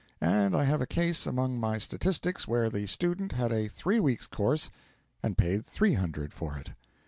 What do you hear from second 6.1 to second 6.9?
for it.